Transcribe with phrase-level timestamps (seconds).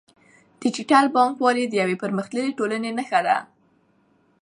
[0.61, 3.37] ډیجیټل بانکوالي د یوې پرمختللې ټولنې نښه ده.